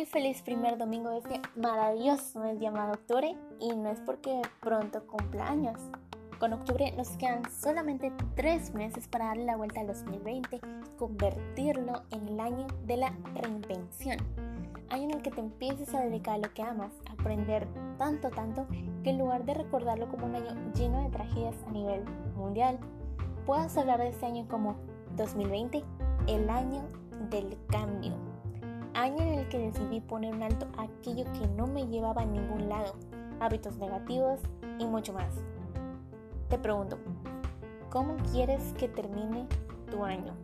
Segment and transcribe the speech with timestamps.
[0.00, 5.06] Muy feliz primer domingo de este maravilloso mes llamado octubre y no es porque pronto
[5.06, 5.78] cumpla años.
[6.38, 10.60] Con octubre nos quedan solamente tres meses para darle la vuelta al 2020 y
[10.96, 14.16] convertirlo en el año de la reinvención.
[14.88, 18.30] Año en el que te empieces a dedicar a lo que amas, a aprender tanto,
[18.30, 18.66] tanto,
[19.04, 22.06] que en lugar de recordarlo como un año lleno de tragedias a nivel
[22.36, 22.78] mundial,
[23.44, 24.76] puedas hablar de este año como
[25.18, 25.84] 2020,
[26.26, 26.88] el año
[27.28, 28.09] del cambio.
[29.00, 32.26] Año en el que decidí poner un alto a aquello que no me llevaba a
[32.26, 32.92] ningún lado,
[33.40, 34.40] hábitos negativos
[34.78, 35.32] y mucho más.
[36.50, 36.98] Te pregunto,
[37.88, 39.46] ¿cómo quieres que termine
[39.90, 40.34] tu año?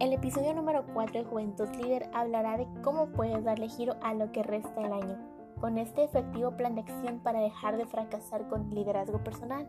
[0.00, 4.32] El episodio número 4 de Juventud Líder hablará de cómo puedes darle giro a lo
[4.32, 5.16] que resta del año,
[5.60, 9.68] con este efectivo plan de acción para dejar de fracasar con liderazgo personal,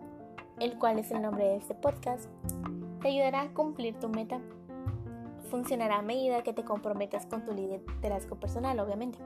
[0.59, 2.31] el cual es el nombre de este podcast,
[2.99, 4.39] te ayudará a cumplir tu meta.
[5.49, 9.17] Funcionará a medida que te comprometas con tu liderazgo personal, obviamente.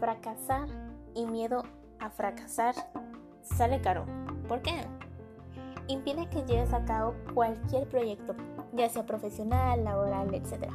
[0.00, 0.68] Fracasar
[1.14, 1.64] y miedo
[2.00, 2.74] a fracasar
[3.42, 4.06] sale caro.
[4.48, 4.72] ¿Por qué?
[5.88, 8.34] Impide que lleves a cabo cualquier proyecto,
[8.72, 10.70] ya sea profesional, laboral, etc.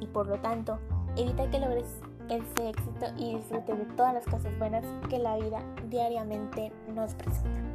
[0.00, 0.78] Y por lo tanto,
[1.16, 5.62] evita que logres ese éxito y disfrutes de todas las cosas buenas que la vida
[5.88, 7.67] diariamente nos presenta.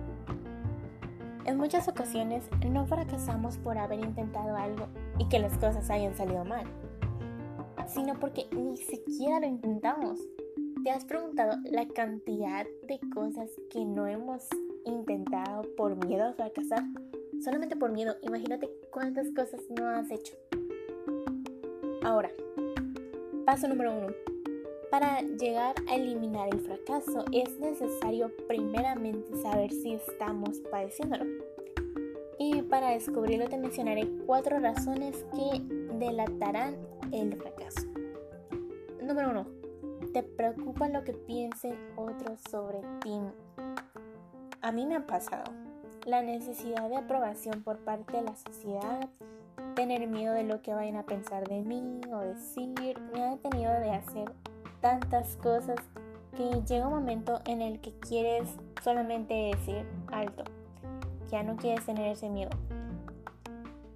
[1.45, 4.87] En muchas ocasiones no fracasamos por haber intentado algo
[5.19, 6.65] y que las cosas hayan salido mal,
[7.87, 10.19] sino porque ni siquiera lo intentamos.
[10.83, 14.47] ¿Te has preguntado la cantidad de cosas que no hemos
[14.85, 16.83] intentado por miedo a fracasar?
[17.43, 20.33] Solamente por miedo, imagínate cuántas cosas no has hecho.
[22.03, 22.31] Ahora,
[23.45, 24.22] paso número uno.
[24.93, 31.25] Para llegar a eliminar el fracaso es necesario primeramente saber si estamos padeciéndolo.
[32.37, 35.63] Y para descubrirlo te mencionaré cuatro razones que
[35.97, 36.77] delatarán
[37.11, 37.87] el fracaso.
[39.01, 39.47] Número uno
[40.13, 43.19] te preocupa lo que piensen otros sobre ti.
[44.61, 45.51] A mí me ha pasado
[46.05, 49.09] la necesidad de aprobación por parte de la sociedad,
[49.73, 53.71] tener miedo de lo que vayan a pensar de mí o decir, me ha detenido
[53.71, 54.31] de hacer
[54.83, 55.77] tantas cosas
[56.35, 58.49] que llega un momento en el que quieres
[58.83, 60.43] solamente decir alto,
[61.31, 62.49] ya no quieres tener ese miedo.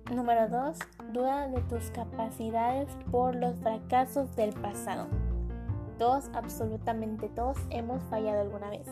[0.10, 0.80] Número 2.
[1.12, 5.08] Duda de tus capacidades por los fracasos del pasado.
[5.98, 8.88] Todos, absolutamente todos, hemos fallado alguna vez.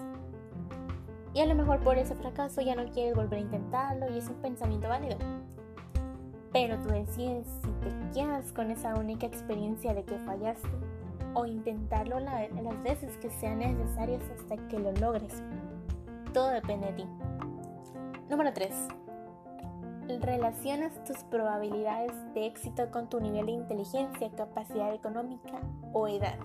[1.34, 4.28] Y a lo mejor por ese fracaso ya no quieres volver a intentarlo y es
[4.28, 5.16] un pensamiento válido.
[6.52, 10.68] Pero tú decides si te quedas con esa única experiencia de que fallaste
[11.36, 15.44] o intentarlo las veces que sean necesarias hasta que lo logres.
[16.34, 17.06] Todo depende de ti.
[18.30, 18.74] Número 3.
[20.22, 25.60] Relacionas tus probabilidades de éxito con tu nivel de inteligencia, capacidad económica
[25.94, 26.38] o edad.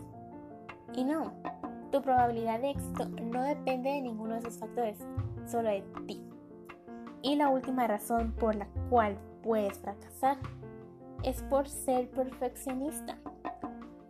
[0.94, 1.32] Y no,
[1.90, 4.98] tu probabilidad de éxito no depende de ninguno de esos factores,
[5.46, 6.22] solo de ti.
[7.22, 10.38] Y la última razón por la cual puedes fracasar
[11.22, 13.18] es por ser perfeccionista.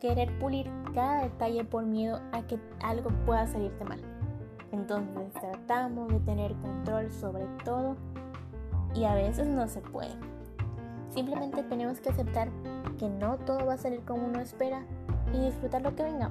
[0.00, 4.00] Querer pulir cada detalle por miedo a que algo pueda salirte mal.
[4.72, 7.96] Entonces tratamos de tener control sobre todo
[8.94, 10.12] y a veces no se puede.
[11.10, 12.48] Simplemente tenemos que aceptar
[12.98, 14.84] que no todo va a salir como uno espera
[15.34, 16.30] y disfrutar lo que venga.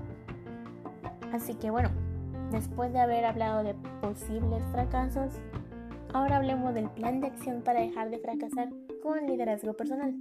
[1.34, 1.90] Así que bueno,
[2.52, 5.34] después de haber hablado de posibles fracasos,
[6.13, 8.69] ahora hablemos del plan de acción para dejar de fracasar
[9.03, 10.16] con liderazgo personal.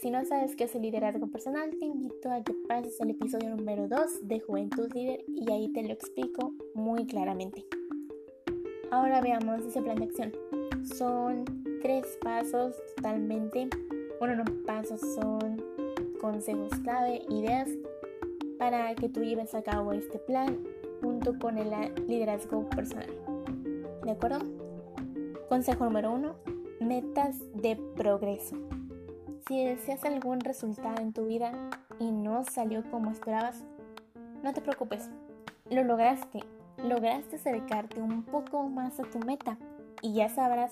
[0.00, 3.50] Si no sabes qué es el liderazgo personal, te invito a que pases al episodio
[3.50, 7.66] número 2 de Juventud Líder y ahí te lo explico muy claramente.
[8.92, 10.32] Ahora veamos ese plan de acción.
[10.84, 11.44] Son
[11.82, 13.68] tres pasos totalmente,
[14.20, 15.60] bueno, no pasos, son
[16.20, 17.68] consejos clave, ideas
[18.56, 20.62] para que tú lleves a cabo este plan
[21.02, 21.70] junto con el
[22.06, 23.10] liderazgo personal.
[24.04, 24.38] ¿De acuerdo?
[25.48, 26.36] Consejo número uno,
[26.78, 28.56] metas de progreso.
[29.48, 31.52] Si deseas algún resultado en tu vida
[31.98, 33.64] y no salió como esperabas,
[34.42, 35.08] no te preocupes,
[35.70, 36.44] lo lograste,
[36.76, 39.56] lograste acercarte un poco más a tu meta
[40.02, 40.70] y ya sabrás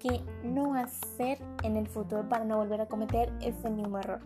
[0.00, 4.20] qué no hacer en el futuro para no volver a cometer ese mismo error.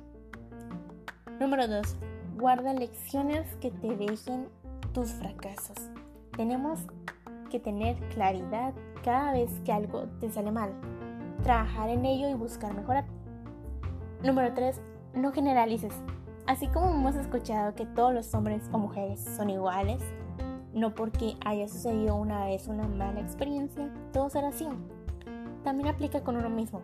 [1.39, 1.97] Número 2
[2.39, 4.49] guarda lecciones que te dejen
[4.95, 5.77] tus fracasos.
[6.35, 6.81] Tenemos
[7.51, 8.73] que tener claridad
[9.05, 10.73] cada vez que algo te sale mal,
[11.43, 13.05] trabajar en ello y buscar mejorar.
[14.25, 14.81] Número 3.
[15.17, 15.93] No generalices.
[16.47, 20.01] Así como hemos escuchado que todos los hombres o mujeres son iguales,
[20.73, 24.67] no porque haya sucedido una vez una mala experiencia, todo será así.
[25.63, 26.81] También aplica con uno mismo.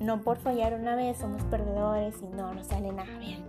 [0.00, 3.44] No por fallar una vez somos perdedores y no nos sale nada bien.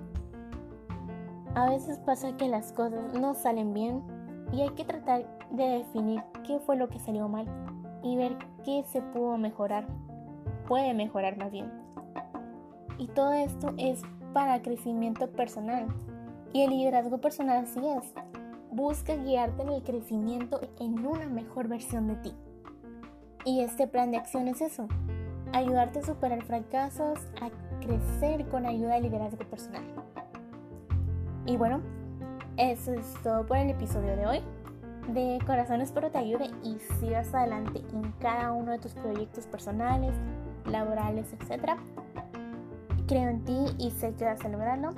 [1.56, 4.04] A veces pasa que las cosas no salen bien
[4.52, 7.48] y hay que tratar de definir qué fue lo que salió mal
[8.04, 9.88] y ver qué se pudo mejorar.
[10.68, 11.72] Puede mejorar más bien.
[13.02, 15.88] Y todo esto es para crecimiento personal.
[16.54, 18.14] Y el liderazgo personal así es.
[18.72, 22.36] Busca guiarte en el crecimiento en una mejor versión de ti.
[23.44, 24.88] Y este plan de acción es eso.
[25.52, 27.50] Ayudarte a superar fracasos, a
[27.84, 29.84] crecer con ayuda de liderazgo personal.
[31.48, 31.82] Y bueno,
[32.58, 34.42] eso es todo por el episodio de hoy.
[35.12, 40.14] De corazón espero te ayude y sigas adelante en cada uno de tus proyectos personales,
[40.68, 41.80] laborales, etc.
[43.12, 44.92] Creo en ti y sé que vas a lograrlo.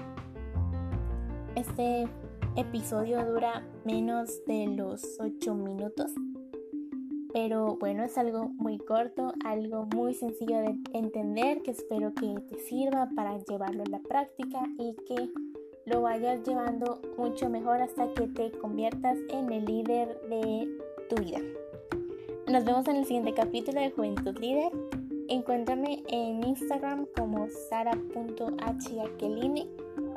[1.55, 2.07] Este
[2.55, 6.11] episodio dura menos de los 8 minutos.
[7.33, 12.59] Pero bueno, es algo muy corto, algo muy sencillo de entender que espero que te
[12.59, 15.31] sirva para llevarlo a la práctica y que
[15.87, 20.69] lo vayas llevando mucho mejor hasta que te conviertas en el líder de
[21.09, 21.39] tu vida.
[22.47, 24.71] Nos vemos en el siguiente capítulo de Juventud Líder.
[25.29, 29.69] Encuéntrame en Instagram como sara.hakeline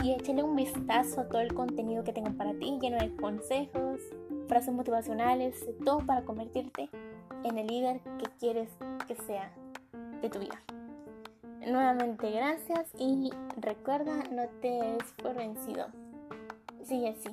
[0.03, 4.01] y échale un vistazo a todo el contenido que tengo para ti, lleno de consejos,
[4.49, 6.91] frases motivacionales, todo para convertirte
[7.45, 8.71] en el líder que quieres
[9.07, 9.53] que sea
[10.21, 10.61] de tu vida.
[11.67, 15.87] Nuevamente gracias y recuerda, no te des por vencido.
[16.85, 17.31] Sigue así.